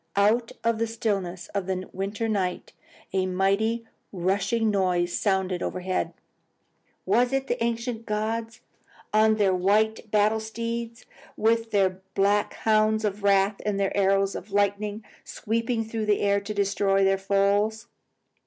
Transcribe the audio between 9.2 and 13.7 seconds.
their white battle steeds, with their black hounds of wrath